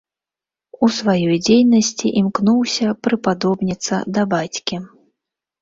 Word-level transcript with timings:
У 0.85 0.87
сваёй 0.99 1.37
дзейнасці 1.49 2.13
імкнуўся 2.21 2.97
прыпадобніцца 3.09 4.01
да 4.17 4.21
бацькі. 4.33 4.85